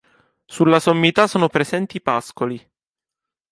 [0.45, 2.59] Sulla sommità sono presenti pascoli.